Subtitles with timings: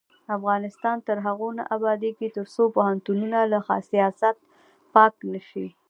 [0.37, 3.59] افغانستان تر هغو نه ابادیږي، ترڅو پوهنتونونه له
[3.89, 4.35] سیاست
[4.93, 5.67] پاک نشي.